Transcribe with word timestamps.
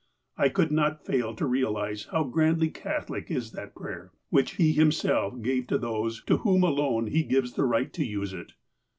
I 0.35 0.49
could 0.49 0.71
not 0.71 1.05
fail 1.05 1.35
to 1.35 1.45
realize 1.45 2.07
how 2.11 2.23
grandly 2.23 2.69
Catholic 2.71 3.29
is 3.29 3.51
that 3.51 3.75
prayer, 3.75 4.11
which 4.31 4.53
He 4.53 4.71
Himself 4.73 5.39
gave 5.43 5.67
to 5.67 5.77
those 5.77 6.23
to 6.23 6.37
whom 6.37 6.63
alone 6.63 7.05
He 7.05 7.21
gives 7.21 7.53
the 7.53 7.65
right 7.65 7.93
to 7.93 8.03
use 8.03 8.33
it. 8.33 8.53